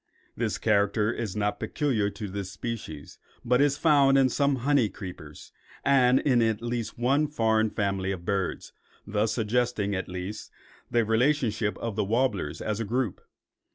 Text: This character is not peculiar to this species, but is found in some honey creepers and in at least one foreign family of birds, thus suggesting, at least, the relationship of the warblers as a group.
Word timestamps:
This 0.35 0.57
character 0.57 1.13
is 1.13 1.35
not 1.35 1.59
peculiar 1.59 2.09
to 2.09 2.27
this 2.27 2.51
species, 2.51 3.19
but 3.45 3.61
is 3.61 3.77
found 3.77 4.17
in 4.17 4.29
some 4.29 4.55
honey 4.65 4.89
creepers 4.89 5.51
and 5.85 6.19
in 6.21 6.41
at 6.41 6.59
least 6.63 6.97
one 6.97 7.27
foreign 7.27 7.69
family 7.69 8.11
of 8.11 8.25
birds, 8.25 8.73
thus 9.05 9.31
suggesting, 9.31 9.93
at 9.93 10.09
least, 10.09 10.49
the 10.89 11.05
relationship 11.05 11.77
of 11.77 11.95
the 11.95 12.03
warblers 12.03 12.63
as 12.63 12.79
a 12.79 12.83
group. 12.83 13.21